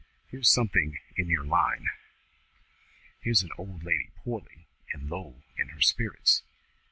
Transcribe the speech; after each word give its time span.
"Here's 0.31 0.49
something 0.51 0.97
in 1.15 1.29
your 1.29 1.45
line. 1.45 1.87
Here's 3.19 3.43
an 3.43 3.51
old 3.59 3.83
lady 3.83 4.09
poorly 4.15 4.65
and 4.93 5.07
low 5.11 5.43
in 5.59 5.67
her 5.69 5.81
spirits. 5.81 6.41